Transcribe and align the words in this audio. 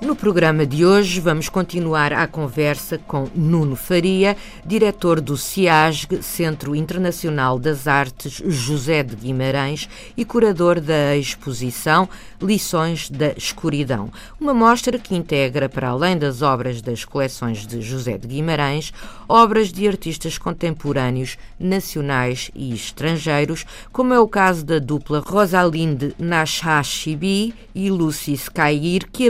No 0.00 0.14
programa 0.14 0.64
de 0.64 0.86
hoje 0.86 1.20
vamos 1.20 1.48
continuar 1.48 2.12
a 2.12 2.24
conversa 2.28 2.98
com 2.98 3.28
Nuno 3.34 3.74
Faria, 3.74 4.36
diretor 4.64 5.20
do 5.20 5.36
CIASG, 5.36 6.22
Centro 6.22 6.76
Internacional 6.76 7.58
das 7.58 7.88
Artes 7.88 8.40
José 8.46 9.02
de 9.02 9.16
Guimarães 9.16 9.88
e 10.16 10.24
curador 10.24 10.80
da 10.80 11.16
exposição 11.16 12.08
Lições 12.40 13.10
da 13.10 13.32
Escuridão, 13.36 14.08
uma 14.40 14.54
mostra 14.54 14.96
que 15.00 15.16
integra, 15.16 15.68
para 15.68 15.88
além 15.88 16.16
das 16.16 16.42
obras 16.42 16.80
das 16.80 17.04
coleções 17.04 17.66
de 17.66 17.82
José 17.82 18.16
de 18.16 18.28
Guimarães, 18.28 18.92
obras 19.28 19.72
de 19.72 19.88
artistas 19.88 20.38
contemporâneos 20.38 21.36
nacionais 21.58 22.52
e 22.54 22.72
estrangeiros, 22.72 23.66
como 23.92 24.14
é 24.14 24.20
o 24.20 24.28
caso 24.28 24.64
da 24.64 24.78
dupla 24.78 25.18
Rosalinde 25.18 26.14
Nashashibi 26.16 27.52
e 27.74 27.90
Lucy 27.90 28.34
Skyir, 28.34 29.08
que 29.10 29.26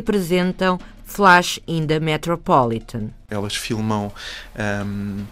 apresentam 0.58 0.78
Flash 1.04 1.60
in 1.66 1.86
the 1.86 2.00
Metropolitan. 2.00 3.10
Elas 3.30 3.56
filmam 3.56 4.12
um, 4.84 5.24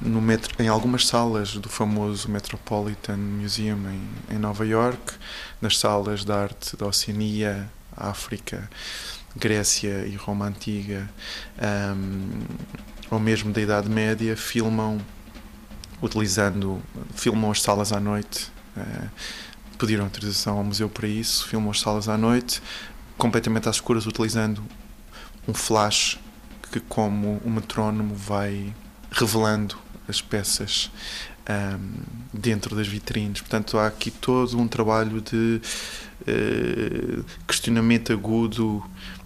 no 0.00 0.20
metro, 0.20 0.50
em 0.62 0.68
algumas 0.68 1.06
salas 1.06 1.56
do 1.56 1.68
famoso 1.68 2.30
Metropolitan 2.30 3.16
Museum 3.16 3.78
em, 3.90 4.36
em 4.36 4.38
Nova 4.38 4.64
York, 4.64 5.14
nas 5.60 5.78
salas 5.78 6.24
de 6.24 6.32
arte 6.32 6.76
da 6.76 6.86
Oceania, 6.86 7.70
África, 7.94 8.70
Grécia 9.36 10.06
e 10.06 10.14
Roma 10.16 10.46
Antiga, 10.46 11.08
um, 11.94 12.30
ou 13.10 13.20
mesmo 13.20 13.52
da 13.52 13.60
Idade 13.60 13.90
Média, 13.90 14.36
filmam 14.36 14.98
utilizando, 16.00 16.80
filmam 17.14 17.50
as 17.50 17.60
salas 17.60 17.92
à 17.92 18.00
noite. 18.00 18.50
Uh, 18.74 19.10
pediram 19.76 20.04
autorização 20.04 20.58
ao 20.58 20.64
museu 20.64 20.90
para 20.90 21.08
isso, 21.08 21.48
filmam 21.48 21.70
as 21.70 21.80
salas 21.80 22.06
à 22.06 22.18
noite, 22.18 22.62
completamente 23.20 23.68
às 23.68 23.76
escuras, 23.76 24.06
utilizando 24.06 24.64
um 25.46 25.52
flash 25.52 26.18
que, 26.72 26.80
como 26.80 27.40
um 27.44 27.50
metrónomo, 27.50 28.14
vai 28.14 28.74
revelando 29.12 29.76
as 30.08 30.22
peças 30.22 30.90
um, 31.48 32.02
dentro 32.32 32.74
das 32.74 32.88
vitrines. 32.88 33.40
Portanto, 33.40 33.78
há 33.78 33.86
aqui 33.86 34.10
todo 34.10 34.58
um 34.58 34.66
trabalho 34.66 35.20
de 35.20 35.60
uh, 36.22 37.24
questionamento 37.46 38.12
agudo 38.12 38.82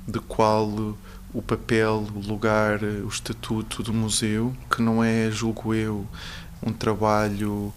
de 0.06 0.18
qual 0.18 0.96
o 1.32 1.40
papel, 1.40 2.06
o 2.14 2.18
lugar, 2.18 2.82
o 2.82 3.08
estatuto 3.08 3.82
do 3.82 3.92
museu, 3.92 4.54
que 4.70 4.82
não 4.82 5.02
é, 5.02 5.30
julgo 5.30 5.72
eu, 5.72 6.06
um 6.62 6.72
trabalho 6.72 7.72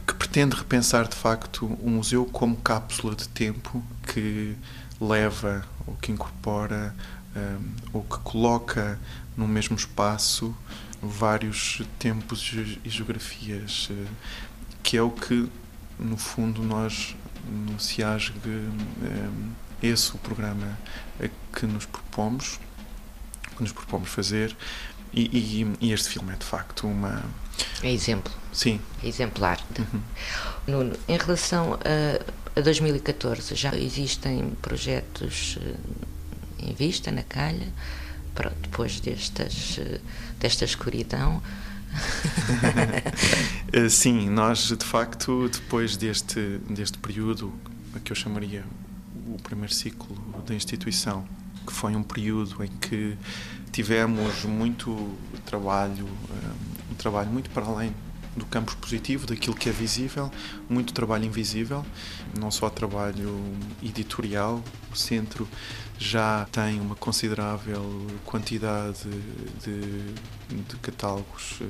que 0.00 0.14
pretende 0.14 0.56
repensar 0.56 1.06
de 1.06 1.14
facto 1.14 1.66
o 1.66 1.90
museu 1.90 2.24
como 2.24 2.56
cápsula 2.56 3.14
de 3.14 3.28
tempo 3.28 3.82
que 4.12 4.56
leva 5.00 5.64
ou 5.86 5.94
que 5.96 6.12
incorpora 6.12 6.94
um, 7.36 7.74
ou 7.92 8.02
que 8.02 8.18
coloca 8.18 8.98
no 9.36 9.48
mesmo 9.48 9.76
espaço 9.76 10.54
vários 11.02 11.82
tempos 11.98 12.52
e 12.84 12.88
geografias, 12.88 13.88
uh, 13.90 14.06
que 14.82 14.96
é 14.96 15.02
o 15.02 15.10
que, 15.10 15.48
no 15.98 16.16
fundo, 16.16 16.62
nós 16.62 17.16
no 17.44 17.80
CIASG, 17.80 18.32
um, 18.46 19.52
esse 19.82 20.14
o 20.14 20.18
programa 20.18 20.78
que 21.52 21.66
nos 21.66 21.86
propomos, 21.86 22.60
que 23.56 23.62
nos 23.62 23.72
propomos 23.72 24.08
fazer, 24.08 24.56
e, 25.12 25.22
e, 25.26 25.86
e, 25.86 25.92
este 25.92 26.08
filme 26.08 26.32
é 26.32 26.36
de 26.36 26.46
facto 26.46 26.86
uma. 26.86 27.22
É 27.82 27.90
exemplo. 27.90 28.32
Sim. 28.52 28.80
É 29.02 29.08
exemplar. 29.08 29.60
Uhum. 29.78 30.00
Nuno, 30.66 30.96
em 31.08 31.16
relação 31.16 31.74
a, 31.74 32.58
a 32.58 32.62
2014, 32.62 33.54
já 33.54 33.74
existem 33.76 34.50
projetos 34.62 35.58
eh, 35.60 35.74
em 36.60 36.74
vista, 36.74 37.10
na 37.10 37.22
calha, 37.22 37.68
pronto, 38.34 38.56
depois 38.62 39.00
destas, 39.00 39.80
desta 40.38 40.64
escuridão. 40.64 41.42
Eh, 43.74 43.88
sim, 43.88 44.28
nós 44.28 44.68
de 44.68 44.84
facto, 44.84 45.48
depois 45.48 45.96
deste, 45.96 46.58
deste 46.68 46.98
período, 46.98 47.50
que 48.04 48.12
eu 48.12 48.16
chamaria 48.16 48.64
o 49.26 49.38
primeiro 49.42 49.72
ciclo 49.72 50.14
da 50.46 50.54
instituição, 50.54 51.26
que 51.66 51.72
foi 51.72 51.96
um 51.96 52.02
período 52.02 52.62
em 52.62 52.68
que 52.68 53.16
tivemos 53.72 54.44
muito 54.44 55.16
trabalho, 55.46 56.06
eh, 56.30 56.71
trabalho 57.02 57.30
muito 57.30 57.50
para 57.50 57.66
além 57.66 57.92
do 58.36 58.46
campo 58.46 58.74
positivo, 58.76 59.26
daquilo 59.26 59.54
que 59.54 59.68
é 59.68 59.72
visível, 59.72 60.30
muito 60.68 60.94
trabalho 60.94 61.24
invisível, 61.24 61.84
não 62.38 62.50
só 62.50 62.70
trabalho 62.70 63.38
editorial, 63.82 64.62
o 64.90 64.96
centro 64.96 65.46
já 65.98 66.46
tem 66.50 66.80
uma 66.80 66.94
considerável 66.94 67.84
quantidade 68.24 69.02
de, 69.62 70.14
de 70.62 70.76
catálogos 70.80 71.58
eh, 71.60 71.66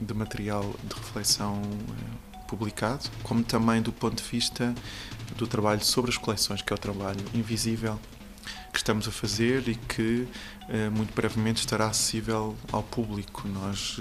de 0.00 0.14
material 0.14 0.74
de 0.82 0.94
reflexão 0.94 1.60
eh, 1.62 2.42
publicado, 2.48 3.08
como 3.22 3.44
também 3.44 3.82
do 3.82 3.92
ponto 3.92 4.22
de 4.22 4.28
vista 4.28 4.74
do 5.36 5.46
trabalho 5.46 5.84
sobre 5.84 6.10
as 6.10 6.16
coleções, 6.16 6.62
que 6.62 6.72
é 6.72 6.76
o 6.76 6.78
trabalho 6.78 7.24
invisível 7.34 7.98
estamos 8.80 9.06
a 9.06 9.10
fazer 9.10 9.68
e 9.68 9.74
que 9.74 10.26
eh, 10.68 10.88
muito 10.90 11.14
brevemente 11.14 11.60
estará 11.60 11.86
acessível 11.86 12.56
ao 12.72 12.82
público. 12.82 13.46
Nós 13.48 14.00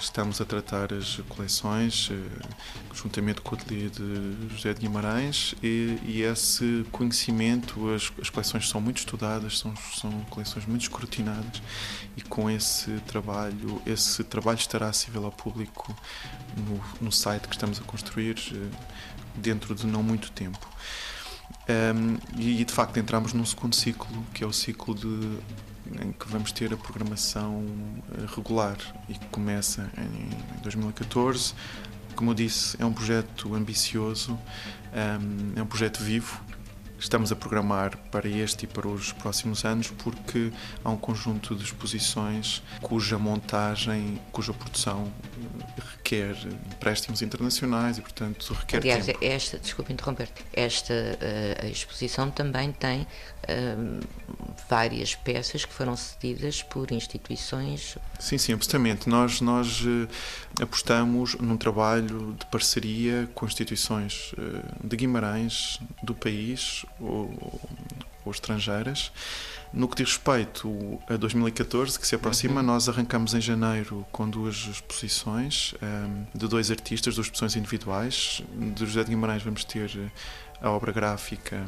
Estamos 0.00 0.40
a 0.40 0.46
tratar 0.46 0.94
as 0.94 1.16
coleções 1.28 2.08
eh, 2.10 2.46
juntamente 2.94 3.42
com 3.42 3.54
o 3.54 3.58
ateliê 3.58 3.90
de 3.90 4.48
José 4.48 4.72
de 4.72 4.80
Guimarães 4.80 5.54
e, 5.62 5.98
e 6.02 6.22
esse 6.22 6.86
conhecimento, 6.90 7.90
as, 7.90 8.10
as, 8.18 8.30
coleções 8.30 8.66
são 8.66 8.80
muito 8.80 8.96
estudadas, 8.96 9.58
são, 9.58 9.74
são 9.94 10.10
coleções 10.30 10.64
muito 10.64 10.82
escrutinadas 10.82 11.62
e 12.16 12.22
com 12.22 12.48
esse 12.48 12.90
trabalho, 13.06 13.82
esse 13.84 14.24
trabalho 14.24 14.58
estará 14.58 14.88
acessível 14.88 15.26
ao 15.26 15.32
público 15.32 15.94
no, 16.56 17.04
no 17.04 17.12
site 17.12 17.46
que 17.46 17.54
estamos 17.54 17.78
a 17.78 17.82
construir 17.82 18.36
eh, 18.54 18.76
dentro 19.36 19.74
de 19.74 19.86
não 19.86 20.02
muito 20.02 20.32
tempo. 20.32 20.66
Um, 21.68 22.18
e 22.38 22.64
de 22.64 22.72
facto 22.72 22.96
entramos 22.98 23.32
num 23.32 23.44
segundo 23.44 23.76
ciclo, 23.76 24.24
que 24.34 24.42
é 24.42 24.46
o 24.46 24.52
ciclo 24.52 24.94
de 24.94 25.38
em 26.00 26.12
que 26.12 26.28
vamos 26.28 26.52
ter 26.52 26.72
a 26.72 26.76
programação 26.76 27.64
eh, 28.12 28.26
regular 28.36 28.76
e 29.08 29.14
que 29.14 29.26
começa 29.26 29.90
em 29.98 30.62
2014. 30.62 31.54
Como 32.14 32.30
eu 32.30 32.34
disse, 32.34 32.76
é 32.80 32.84
um 32.84 32.92
projeto 32.92 33.54
ambicioso, 33.54 34.38
é 35.56 35.62
um 35.62 35.66
projeto 35.66 36.02
vivo. 36.02 36.40
Estamos 36.98 37.32
a 37.32 37.36
programar 37.36 37.96
para 38.10 38.28
este 38.28 38.64
e 38.64 38.66
para 38.66 38.86
os 38.86 39.10
próximos 39.10 39.64
anos 39.64 39.88
porque 39.88 40.52
há 40.84 40.90
um 40.90 40.98
conjunto 40.98 41.54
de 41.54 41.64
exposições 41.64 42.62
cuja 42.82 43.16
montagem, 43.18 44.20
cuja 44.30 44.52
produção 44.52 45.10
requer 46.10 46.36
empréstimos 46.74 47.22
internacionais 47.22 47.98
e, 47.98 48.00
portanto, 48.00 48.52
requer 48.52 48.78
Aliás, 48.78 49.06
tempo. 49.06 49.24
esta, 49.24 49.58
desculpe 49.58 49.92
interromper, 49.92 50.28
esta 50.52 50.92
uh, 50.92 51.66
exposição 51.66 52.30
também 52.30 52.72
tem 52.72 53.02
uh, 53.02 54.00
várias 54.68 55.14
peças 55.14 55.64
que 55.64 55.72
foram 55.72 55.96
cedidas 55.96 56.62
por 56.62 56.90
instituições. 56.90 57.96
Sim, 58.18 58.38
sim, 58.38 58.52
absolutamente. 58.52 59.08
Nós, 59.08 59.40
nós 59.40 59.82
uh, 59.82 60.08
apostamos 60.60 61.36
num 61.36 61.56
trabalho 61.56 62.36
de 62.38 62.46
parceria 62.46 63.28
com 63.34 63.46
instituições 63.46 64.34
de 64.82 64.96
Guimarães, 64.96 65.78
do 66.02 66.14
país 66.14 66.84
ou, 66.98 67.60
ou 68.30 68.34
estrangeiras 68.34 69.12
no 69.72 69.86
que 69.88 70.02
diz 70.02 70.14
respeito 70.14 70.98
a 71.08 71.16
2014, 71.16 71.98
que 71.98 72.06
se 72.06 72.14
aproxima, 72.16 72.60
uhum. 72.60 72.66
nós 72.66 72.88
arrancamos 72.88 73.34
em 73.34 73.40
janeiro 73.40 74.04
com 74.10 74.28
duas 74.28 74.56
exposições 74.66 75.74
um, 75.80 75.86
ehm, 75.86 76.26
de 76.34 76.48
dois 76.48 76.72
artistas, 76.72 77.14
duas 77.14 77.26
exposições 77.26 77.54
individuais. 77.54 78.42
De 78.52 78.84
José 78.84 79.04
de 79.04 79.10
Guimarães 79.10 79.44
vamos 79.44 79.62
ter 79.62 80.12
a 80.60 80.70
obra 80.70 80.90
gráfica 80.90 81.64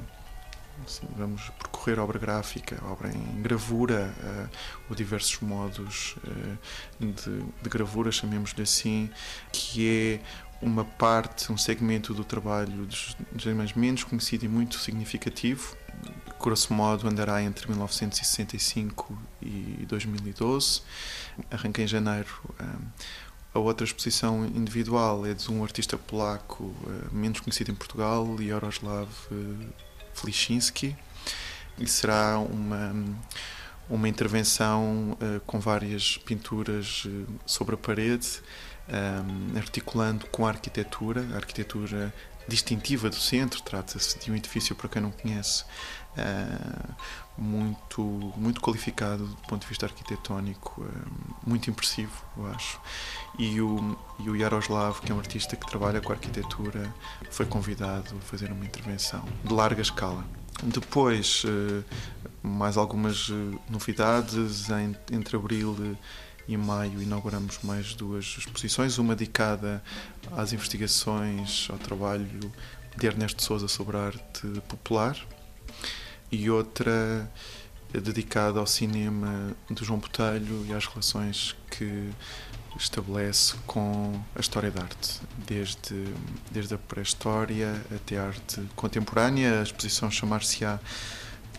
Assim, 0.84 1.06
vamos 1.16 1.50
percorrer 1.50 1.98
a 1.98 2.02
obra 2.04 2.18
gráfica, 2.18 2.78
a 2.82 2.90
obra 2.90 3.08
em 3.08 3.42
gravura, 3.42 4.12
uh, 4.18 4.48
ou 4.88 4.96
diversos 4.96 5.38
modos 5.40 6.16
uh, 6.26 6.58
de, 6.98 7.12
de, 7.62 7.68
gravura, 7.68 8.10
chamemos-lhe 8.10 8.62
assim, 8.62 9.10
que 9.52 9.86
é 9.86 10.20
uma 10.60 10.84
parte, 10.84 11.52
um 11.52 11.58
segmento 11.58 12.14
do 12.14 12.24
trabalho 12.24 12.86
dos 12.86 13.16
germanos 13.36 13.74
menos 13.74 14.02
conhecido 14.02 14.44
e 14.44 14.48
muito 14.48 14.76
significativo, 14.78 15.76
grosso 16.42 16.74
modo 16.74 17.08
andará 17.08 17.42
entre 17.42 17.68
1965 17.68 19.18
e 19.40 19.86
2012. 19.88 20.82
Arranquei 21.50 21.84
em 21.84 21.88
janeiro 21.88 22.28
um, 22.60 22.86
A 23.54 23.58
outra 23.58 23.84
exposição 23.84 24.44
individual. 24.44 25.24
É 25.26 25.34
de 25.34 25.50
um 25.50 25.62
artista 25.62 25.96
polaco 25.96 26.74
menos 27.10 27.40
conhecido 27.40 27.70
em 27.70 27.74
Portugal, 27.74 28.26
Jaroslav 28.38 29.08
Felichinski, 30.14 30.96
e 31.78 31.86
será 31.86 32.38
uma 32.38 32.92
uma 33.88 34.08
intervenção 34.08 35.18
uh, 35.20 35.40
com 35.40 35.60
várias 35.60 36.16
pinturas 36.16 37.06
sobre 37.44 37.74
a 37.74 37.78
parede, 37.78 38.40
um, 38.88 39.58
articulando 39.58 40.26
com 40.26 40.46
a 40.46 40.48
arquitetura, 40.48 41.26
a 41.32 41.36
arquitetura 41.36 42.12
distintiva 42.48 43.08
do 43.08 43.16
centro, 43.16 43.62
trata-se 43.62 44.18
de 44.18 44.30
um 44.30 44.36
edifício, 44.36 44.74
para 44.74 44.88
quem 44.88 45.02
não 45.02 45.10
conhece, 45.10 45.64
uh, 46.16 46.94
muito, 47.36 48.02
muito 48.36 48.60
qualificado 48.60 49.26
do 49.26 49.36
ponto 49.48 49.62
de 49.62 49.68
vista 49.68 49.86
arquitetónico, 49.86 50.86
muito 51.46 51.70
impressivo, 51.70 52.12
eu 52.36 52.46
acho. 52.48 52.80
E 53.38 53.60
o, 53.60 53.98
e 54.18 54.28
o 54.28 54.36
Yaroslav, 54.36 55.00
que 55.00 55.10
é 55.10 55.14
um 55.14 55.18
artista 55.18 55.56
que 55.56 55.66
trabalha 55.66 56.00
com 56.00 56.12
a 56.12 56.14
arquitetura, 56.14 56.92
foi 57.30 57.46
convidado 57.46 58.16
a 58.16 58.20
fazer 58.20 58.52
uma 58.52 58.64
intervenção 58.64 59.24
de 59.44 59.52
larga 59.52 59.80
escala. 59.80 60.24
Depois, 60.62 61.44
mais 62.42 62.76
algumas 62.76 63.30
novidades 63.68 64.68
entre 65.10 65.36
abril 65.36 65.96
e 66.48 66.56
maio 66.56 67.00
inauguramos 67.00 67.58
mais 67.62 67.94
duas 67.94 68.36
exposições, 68.38 68.98
uma 68.98 69.14
dedicada 69.14 69.82
às 70.32 70.52
investigações, 70.52 71.68
ao 71.70 71.78
trabalho 71.78 72.52
de 72.96 73.06
Ernesto 73.06 73.42
Souza 73.42 73.68
sobre 73.68 73.96
a 73.96 74.06
arte 74.06 74.46
popular 74.68 75.16
e 76.30 76.50
outra 76.50 77.30
dedicada 77.92 78.58
ao 78.58 78.66
cinema 78.66 79.54
de 79.70 79.84
João 79.84 79.98
Botelho 79.98 80.64
e 80.66 80.72
às 80.72 80.86
relações 80.86 81.54
que 81.70 82.10
estabelece 82.78 83.54
com 83.66 84.18
a 84.34 84.40
história 84.40 84.70
da 84.70 84.82
arte, 84.82 85.20
desde, 85.46 86.06
desde 86.50 86.74
a 86.74 86.78
pré-história 86.78 87.82
até 87.94 88.18
a 88.18 88.28
arte 88.28 88.62
contemporânea. 88.74 89.60
A 89.60 89.62
exposição 89.62 90.10
chamar-se-á 90.10 90.80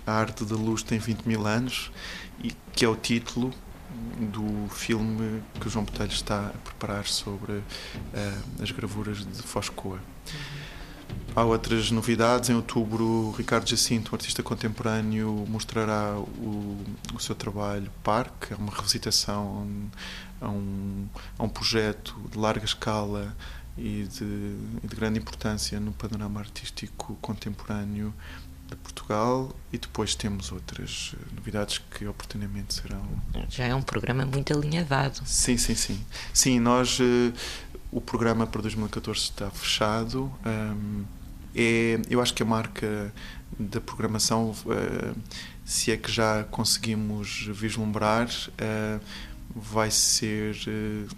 A 0.08 0.12
Arte 0.12 0.44
da 0.44 0.56
Luz 0.56 0.82
tem 0.82 0.98
20 0.98 1.24
mil 1.26 1.46
anos, 1.46 1.92
e 2.44 2.52
que 2.74 2.84
é 2.84 2.88
o 2.88 2.96
título 2.96 3.54
do 4.20 4.68
filme 4.70 5.42
que 5.60 5.68
o 5.68 5.70
João 5.70 5.86
Botelho 5.86 6.12
está 6.12 6.48
a 6.48 6.58
preparar 6.58 7.06
sobre 7.06 7.54
uh, 7.54 7.64
as 8.62 8.72
gravuras 8.72 9.26
de 9.26 9.42
Foscoa. 9.42 10.00
Há 11.36 11.44
outras 11.44 11.90
novidades. 11.90 12.50
Em 12.50 12.56
outubro, 12.56 13.32
Ricardo 13.32 13.68
Jacinto, 13.68 14.12
um 14.12 14.16
artista 14.16 14.44
contemporâneo, 14.44 15.46
mostrará 15.50 16.16
o, 16.18 16.78
o 17.14 17.20
seu 17.20 17.34
trabalho 17.34 17.90
Parque, 18.04 18.54
é 18.54 18.56
uma 18.56 18.72
revisitação 18.72 19.90
a 20.40 20.50
um, 20.50 21.08
a 21.38 21.44
um 21.44 21.50
projeto 21.50 22.16
de 22.32 22.38
larga 22.38 22.66
escala 22.66 23.36
e 23.76 24.04
de, 24.04 24.56
de 24.88 24.96
grande 24.96 25.20
importância 25.20 25.80
no 25.80 25.92
panorama 25.92 26.40
artístico 26.40 27.18
contemporâneo 27.22 28.14
de 28.76 28.82
Portugal 28.82 29.56
e 29.72 29.78
depois 29.78 30.16
temos 30.16 30.52
outras 30.52 31.16
eh, 31.16 31.36
novidades 31.36 31.78
que 31.78 32.06
oportunamente 32.06 32.74
serão. 32.74 33.02
Já 33.50 33.66
é 33.66 33.76
um 33.76 33.82
programa 33.82 34.26
muito 34.26 34.54
alinhavado. 34.54 35.22
Sim, 35.26 35.58
sim, 35.58 35.76
sim. 35.76 36.00
Sim, 36.34 36.60
nós. 36.60 37.00
Uh, 37.00 37.34
o 37.92 38.02
programa 38.02 38.48
para 38.48 38.62
2014 38.64 39.20
está 39.20 39.52
fechado. 39.52 40.32
É, 41.56 42.02
eu 42.10 42.20
acho 42.20 42.34
que 42.34 42.42
a 42.42 42.46
marca 42.46 43.14
da 43.60 43.80
programação, 43.80 44.50
uh, 44.50 45.16
se 45.64 45.92
é 45.92 45.98
que 45.98 46.12
já 46.12 46.44
conseguimos 46.46 47.46
vislumbrar, 47.52 48.28
vai 49.56 49.92
ser, 49.92 50.56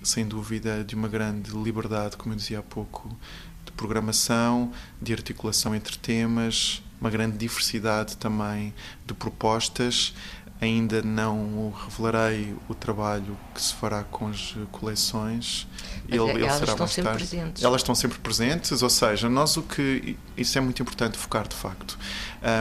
sem 0.04 0.28
dúvida, 0.28 0.84
de 0.84 0.96
uma 0.96 1.07
grande 1.07 1.52
liberdade, 1.52 2.18
como 2.18 2.34
eu 2.34 2.38
dizia 2.38 2.60
há 2.60 2.62
pouco, 2.62 3.18
de 3.63 3.72
programação, 3.72 4.74
de 5.02 5.13
articulação 5.13 5.74
entre 5.74 5.98
temas, 5.98 6.84
uma 7.00 7.09
grande 7.09 7.38
diversidade 7.38 8.18
também 8.18 8.74
de 9.06 9.13
propostas. 9.13 10.13
Ainda 10.62 11.01
não 11.01 11.74
revelarei 11.83 12.56
o 12.69 12.74
trabalho 12.74 13.38
que 13.53 13.62
se 13.62 13.74
fará 13.74 14.06
com 14.06 14.30
as 14.30 14.56
coleções. 14.71 15.68
Ele, 16.07 16.24
ele 16.31 16.45
elas 16.45 16.62
estão 16.62 16.88
sempre 16.88 17.03
tarde. 17.03 17.27
presentes. 17.27 17.63
Elas 17.63 17.81
estão 17.81 17.94
sempre 17.94 18.19
presentes, 18.19 18.81
ou 18.81 18.89
seja, 18.89 19.30
nós 19.30 19.57
o 19.57 19.63
que. 19.63 20.18
Isso 20.38 20.57
é 20.57 20.62
muito 20.62 20.81
importante 20.81 21.18
focar 21.18 21.45
de 21.45 21.56
facto. 21.56 22.00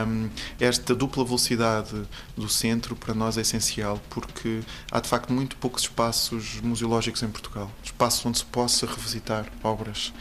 Um, 0.07 0.29
esta 0.59 0.93
dupla 0.93 1.23
velocidade 1.23 2.03
do 2.35 2.49
centro 2.49 2.97
para 2.97 3.13
nós 3.13 3.37
é 3.37 3.41
essencial 3.41 4.01
porque 4.09 4.59
há 4.91 4.99
de 4.99 5.07
facto 5.07 5.31
muito 5.31 5.55
poucos 5.55 5.83
espaços 5.83 6.59
museológicos 6.61 7.23
em 7.23 7.29
Portugal 7.29 7.71
espaços 7.83 8.25
onde 8.25 8.39
se 8.39 8.45
possa 8.45 8.85
revisitar 8.85 9.45
obras. 9.63 10.13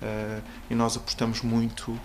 Uh, 0.00 0.42
e 0.70 0.74
nós 0.74 0.96
apostamos 0.96 1.42
muito 1.42 1.98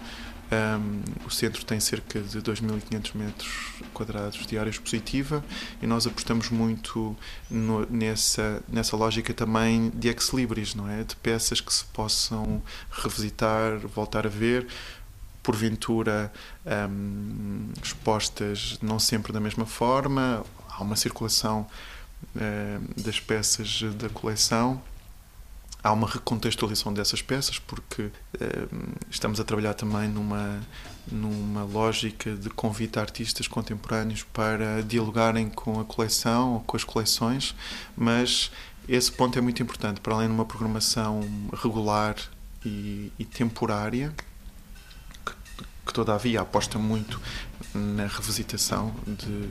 um, 0.54 1.26
o 1.26 1.30
centro 1.30 1.66
tem 1.66 1.80
cerca 1.80 2.20
de 2.22 2.42
2.500 2.42 3.16
metros 3.16 3.74
quadrados 3.94 4.46
de 4.46 4.58
área 4.58 4.70
expositiva 4.70 5.44
e 5.82 5.88
nós 5.88 6.06
apostamos 6.06 6.50
muito 6.50 7.16
no, 7.50 7.86
nessa, 7.90 8.62
nessa 8.68 8.96
lógica 8.96 9.34
também 9.34 9.90
de 9.92 10.10
ex-libris, 10.10 10.76
não 10.76 10.90
é? 10.90 11.04
De 11.04 11.16
peças 11.16 11.60
que 11.60 11.74
se 11.74 11.86
possam 11.86 12.62
revisitar, 12.92 13.80
voltar 13.80 14.26
a 14.26 14.30
ver, 14.30 14.68
porventura 15.42 16.32
um, 16.90 17.70
expostas 17.82 18.78
não 18.82 19.00
sempre 19.00 19.34
da 19.34 19.40
mesma 19.40 19.66
forma, 19.66 20.44
há 20.70 20.82
uma 20.82 20.96
circulação 20.96 21.68
das 22.96 23.20
peças 23.20 23.82
da 23.98 24.08
coleção 24.10 24.82
há 25.84 25.92
uma 25.92 26.08
recontextualização 26.08 26.94
dessas 26.94 27.22
peças 27.22 27.60
porque 27.60 28.10
eh, 28.40 28.68
estamos 29.12 29.40
a 29.40 29.44
trabalhar 29.44 29.74
também 29.74 30.08
numa 30.08 30.62
numa 31.12 31.64
lógica 31.64 32.34
de 32.34 32.50
convite 32.50 32.98
a 32.98 33.02
artistas 33.02 33.48
contemporâneos 33.48 34.24
para 34.24 34.82
dialogarem 34.84 35.50
com 35.50 35.80
a 35.80 35.86
coleção 35.86 36.54
ou 36.54 36.60
com 36.62 36.78
as 36.78 36.84
coleções, 36.84 37.54
mas 37.96 38.52
esse 38.88 39.12
ponto 39.12 39.38
é 39.38 39.42
muito 39.42 39.62
importante. 39.62 40.00
Para 40.00 40.16
além 40.16 40.28
de 40.28 40.34
uma 40.34 40.46
programação 40.46 41.22
regular 41.62 42.16
e, 42.66 43.12
e 43.20 43.26
temporária 43.26 44.14
que, 45.26 45.34
que 45.86 45.94
todavia 45.94 46.42
aposta 46.42 46.80
muito 46.80 47.20
na 47.74 48.08
revisitação 48.08 48.96
de 49.06 49.50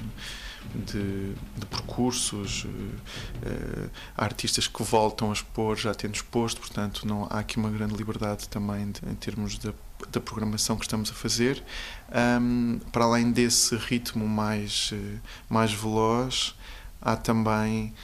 de, 0.74 1.34
de 1.56 1.66
percursos, 1.66 2.64
uh, 2.64 3.90
há 4.16 4.24
artistas 4.24 4.66
que 4.66 4.82
voltam 4.82 5.30
a 5.30 5.32
expor 5.32 5.76
já 5.76 5.94
tendo 5.94 6.14
exposto, 6.14 6.60
portanto 6.60 7.06
não 7.06 7.26
há 7.30 7.40
aqui 7.40 7.56
uma 7.56 7.70
grande 7.70 7.94
liberdade 7.94 8.48
também 8.48 8.90
de, 8.90 9.00
em 9.08 9.14
termos 9.14 9.58
da, 9.58 9.72
da 10.10 10.20
programação 10.20 10.76
que 10.76 10.84
estamos 10.84 11.10
a 11.10 11.14
fazer. 11.14 11.62
Um, 12.40 12.80
para 12.90 13.04
além 13.04 13.30
desse 13.32 13.76
ritmo 13.76 14.26
mais, 14.26 14.90
uh, 14.92 15.20
mais 15.48 15.72
veloz, 15.72 16.54
há 17.00 17.16
também 17.16 17.94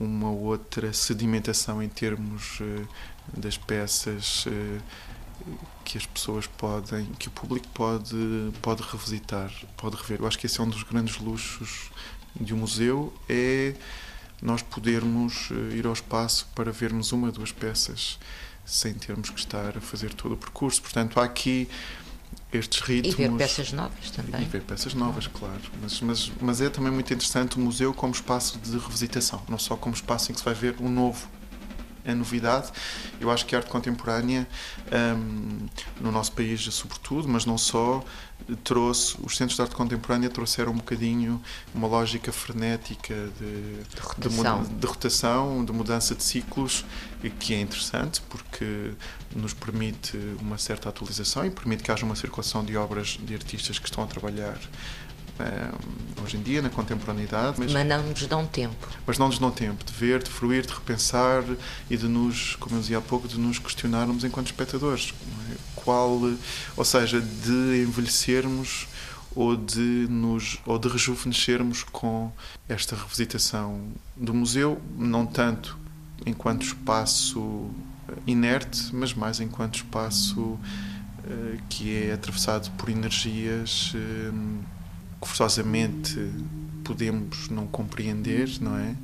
uma 0.00 0.30
outra 0.30 0.92
sedimentação 0.92 1.82
em 1.82 1.88
termos 1.88 2.60
uh, 2.60 2.88
das 3.36 3.56
peças 3.58 4.46
que 5.88 5.96
as 5.96 6.04
pessoas 6.04 6.46
podem, 6.46 7.06
que 7.18 7.28
o 7.28 7.30
público 7.30 7.66
pode, 7.72 8.14
pode 8.60 8.82
revisitar, 8.82 9.50
pode 9.74 9.96
rever. 9.96 10.20
Eu 10.20 10.26
acho 10.26 10.38
que 10.38 10.44
esse 10.44 10.60
é 10.60 10.62
um 10.62 10.68
dos 10.68 10.82
grandes 10.82 11.16
luxos 11.18 11.90
de 12.38 12.52
um 12.52 12.58
museu, 12.58 13.10
é 13.26 13.74
nós 14.42 14.60
podermos 14.60 15.48
eh, 15.50 15.76
ir 15.76 15.86
ao 15.86 15.94
espaço 15.94 16.46
para 16.54 16.70
vermos 16.70 17.10
uma 17.10 17.28
ou 17.28 17.32
duas 17.32 17.52
peças 17.52 18.18
sem 18.66 18.92
termos 18.92 19.30
que 19.30 19.40
estar 19.40 19.78
a 19.78 19.80
fazer 19.80 20.12
todo 20.12 20.34
o 20.34 20.36
percurso. 20.36 20.82
Portanto, 20.82 21.18
há 21.18 21.24
aqui 21.24 21.66
estes 22.52 22.80
ritmos. 22.80 23.14
E 23.14 23.16
ver 23.16 23.32
peças 23.32 23.72
novas 23.72 24.10
também. 24.10 24.42
E 24.42 24.44
ver 24.44 24.60
peças 24.60 24.92
novas, 24.92 25.26
claro. 25.26 25.62
Mas, 25.80 26.02
mas, 26.02 26.32
mas 26.38 26.60
é 26.60 26.68
também 26.68 26.92
muito 26.92 27.14
interessante 27.14 27.56
o 27.56 27.60
museu 27.60 27.94
como 27.94 28.12
espaço 28.12 28.58
de 28.58 28.76
revisitação, 28.76 29.42
não 29.48 29.58
só 29.58 29.74
como 29.74 29.94
espaço 29.94 30.30
em 30.30 30.34
que 30.34 30.38
se 30.38 30.44
vai 30.44 30.54
ver 30.54 30.76
o 30.80 30.88
novo 30.90 31.37
a 32.06 32.14
novidade. 32.14 32.70
Eu 33.20 33.30
acho 33.30 33.44
que 33.46 33.54
a 33.54 33.58
arte 33.58 33.70
contemporânea, 33.70 34.46
um, 35.16 35.66
no 36.00 36.12
nosso 36.12 36.32
país 36.32 36.62
sobretudo, 36.62 37.28
mas 37.28 37.44
não 37.44 37.58
só, 37.58 38.02
trouxe, 38.64 39.16
os 39.22 39.36
centros 39.36 39.56
de 39.56 39.62
arte 39.62 39.74
contemporânea 39.74 40.30
trouxeram 40.30 40.72
um 40.72 40.76
bocadinho 40.76 41.40
uma 41.74 41.86
lógica 41.86 42.32
frenética 42.32 43.14
de, 43.38 43.82
de, 43.84 44.00
rotação. 44.00 44.62
de, 44.62 44.74
de, 44.74 44.86
rotação, 44.86 45.64
de 45.64 45.72
mudança 45.72 46.14
de 46.14 46.22
ciclos, 46.22 46.84
que 47.38 47.54
é 47.54 47.60
interessante 47.60 48.22
porque 48.22 48.92
nos 49.34 49.52
permite 49.52 50.16
uma 50.40 50.56
certa 50.56 50.88
atualização 50.88 51.44
e 51.44 51.50
permite 51.50 51.82
que 51.82 51.90
haja 51.90 52.04
uma 52.04 52.16
circulação 52.16 52.64
de 52.64 52.76
obras 52.76 53.18
de 53.20 53.34
artistas 53.34 53.78
que 53.78 53.86
estão 53.86 54.02
a 54.04 54.06
trabalhar 54.06 54.58
hoje 56.22 56.36
em 56.36 56.42
dia, 56.42 56.60
na 56.60 56.70
contemporaneidade. 56.70 57.56
Mas, 57.58 57.72
mas, 57.72 57.86
não 57.86 58.02
nos 58.02 58.26
dão 58.26 58.46
tempo. 58.46 58.88
Mas 59.06 59.18
não 59.18 59.28
nos 59.28 59.38
dão 59.38 59.50
tempo 59.50 59.84
de 59.84 59.92
ver, 59.92 60.22
de 60.22 60.30
fruir, 60.30 60.66
de 60.66 60.72
repensar 60.72 61.44
e 61.88 61.96
de 61.96 62.06
nos, 62.06 62.56
como 62.56 62.76
eu 62.76 62.80
dizia 62.80 62.98
há 62.98 63.00
pouco, 63.00 63.26
de 63.28 63.38
nos 63.38 63.58
questionarmos 63.58 64.24
enquanto 64.24 64.46
espectadores. 64.46 65.14
Qual, 65.74 66.20
ou 66.76 66.84
seja, 66.84 67.20
de 67.20 67.84
envelhecermos 67.86 68.86
ou 69.34 69.56
de 69.56 70.06
nos 70.08 70.58
ou 70.66 70.78
de 70.78 70.88
rejuvenescermos 70.88 71.84
com 71.84 72.32
esta 72.68 72.96
revisitação 72.96 73.92
do 74.16 74.34
museu, 74.34 74.80
não 74.96 75.24
tanto 75.24 75.78
enquanto 76.26 76.62
espaço 76.62 77.70
inerte, 78.26 78.88
mas 78.92 79.14
mais 79.14 79.40
enquanto 79.40 79.76
espaço 79.76 80.58
que 81.68 81.94
é 81.94 82.12
atravessado 82.12 82.70
por 82.72 82.88
energias 82.88 83.92
que 85.20 85.28
forçosamente 85.28 86.16
podemos 86.84 87.50
não 87.50 87.66
compreender, 87.66 88.48
não 88.60 88.76
é? 88.76 88.96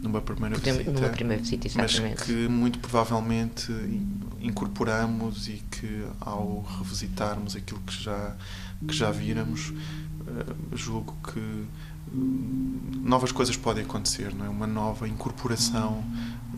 Numa 0.00 0.20
primeira 0.20 0.56
podemos, 0.56 0.78
visita. 0.84 1.00
Numa 1.00 1.12
primeira 1.12 1.42
visita, 1.42 1.66
exatamente. 1.66 2.16
Mas 2.18 2.22
que 2.22 2.48
muito 2.48 2.78
provavelmente 2.78 3.72
incorporamos 4.40 5.48
e 5.48 5.62
que 5.70 6.06
ao 6.20 6.62
revisitarmos 6.78 7.56
aquilo 7.56 7.80
que 7.80 8.02
já, 8.02 8.36
que 8.86 8.94
já 8.94 9.10
víramos, 9.10 9.70
uh, 9.70 10.76
julgo 10.76 11.16
que 11.32 11.40
uh, 11.40 11.66
novas 13.02 13.32
coisas 13.32 13.56
podem 13.56 13.84
acontecer, 13.84 14.34
não 14.34 14.44
é? 14.44 14.48
Uma 14.48 14.66
nova 14.66 15.08
incorporação 15.08 16.04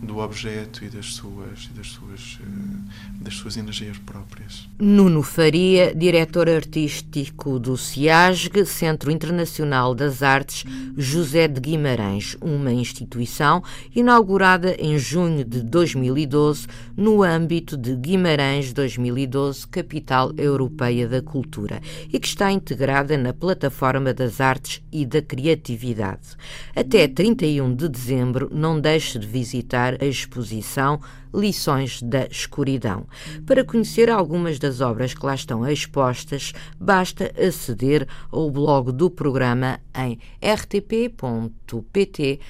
do 0.03 0.19
objeto 0.19 0.85
e 0.85 0.89
das 0.89 1.15
suas, 1.15 1.69
das 1.75 1.89
suas, 1.89 2.39
eh, 2.41 3.23
das 3.23 3.35
suas 3.35 3.57
energias 3.57 3.99
próprias. 3.99 4.69
Nuno 4.79 5.23
Faria, 5.23 5.95
diretor 5.95 6.49
artístico 6.49 7.59
do 7.59 7.77
CIASG, 7.77 8.65
Centro 8.67 9.11
Internacional 9.11 9.95
das 9.95 10.23
Artes 10.23 10.65
José 10.97 11.49
de 11.49 11.61
Guimarães, 11.61 12.37
uma 12.41 12.73
instituição 12.73 13.63
inaugurada 13.95 14.77
em 14.79 14.99
junho 14.99 15.45
de 15.45 15.63
2012 15.63 16.67
no 16.97 17.23
âmbito 17.23 17.77
de 17.77 17.95
Guimarães 17.95 18.73
2012, 18.73 19.67
Capital 19.69 20.33
Europeia 20.37 21.09
da 21.09 21.23
Cultura, 21.23 21.81
e 22.13 22.19
que 22.19 22.27
está 22.27 22.51
integrada 22.51 23.17
na 23.17 23.33
Plataforma 23.33 24.13
das 24.13 24.41
Artes 24.41 24.83
e 24.91 25.05
da 25.05 25.21
Criatividade. 25.21 26.37
Até 26.75 27.07
31 27.07 27.75
de 27.75 27.89
dezembro, 27.89 28.49
não 28.53 28.81
deixe 28.81 29.19
de 29.19 29.27
visitar 29.27 29.86
a 29.95 30.05
exposição 30.05 31.01
Lições 31.35 32.01
da 32.03 32.27
Escuridão. 32.27 33.07
Para 33.45 33.65
conhecer 33.65 34.09
algumas 34.11 34.59
das 34.59 34.81
obras 34.81 35.13
que 35.13 35.25
lá 35.25 35.35
estão 35.35 35.67
expostas, 35.69 36.53
basta 36.81 37.31
aceder 37.39 38.09
ao 38.31 38.51
blog 38.51 38.91
do 38.93 39.11
programa 39.11 39.79
em 39.95 40.19
rtp.pt 40.43 42.41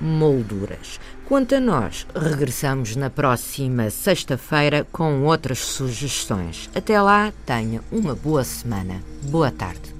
molduras. 0.00 1.00
Quanto 1.26 1.54
a 1.54 1.60
nós, 1.60 2.06
regressamos 2.14 2.96
na 2.96 3.10
próxima 3.10 3.90
sexta-feira 3.90 4.86
com 4.90 5.22
outras 5.24 5.58
sugestões. 5.58 6.68
Até 6.74 7.00
lá, 7.00 7.32
tenha 7.46 7.80
uma 7.90 8.14
boa 8.14 8.44
semana. 8.44 9.00
Boa 9.24 9.50
tarde. 9.50 9.99